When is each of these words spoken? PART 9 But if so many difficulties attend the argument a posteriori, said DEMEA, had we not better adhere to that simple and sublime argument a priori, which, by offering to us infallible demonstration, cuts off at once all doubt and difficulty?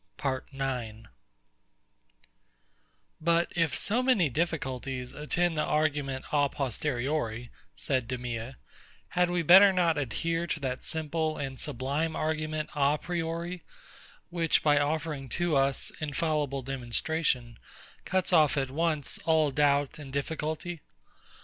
PART 0.17 0.47
9 0.51 1.09
But 3.21 3.53
if 3.55 3.75
so 3.77 4.01
many 4.01 4.31
difficulties 4.31 5.13
attend 5.13 5.55
the 5.55 5.63
argument 5.63 6.25
a 6.31 6.49
posteriori, 6.49 7.51
said 7.75 8.07
DEMEA, 8.07 8.55
had 9.09 9.29
we 9.29 9.41
not 9.43 9.47
better 9.47 9.99
adhere 10.01 10.47
to 10.47 10.59
that 10.59 10.83
simple 10.83 11.37
and 11.37 11.59
sublime 11.59 12.15
argument 12.15 12.71
a 12.73 12.97
priori, 12.97 13.61
which, 14.31 14.63
by 14.63 14.79
offering 14.79 15.29
to 15.29 15.55
us 15.55 15.91
infallible 15.99 16.63
demonstration, 16.63 17.59
cuts 18.03 18.33
off 18.33 18.57
at 18.57 18.71
once 18.71 19.19
all 19.25 19.51
doubt 19.51 19.99
and 19.99 20.11
difficulty? 20.11 20.81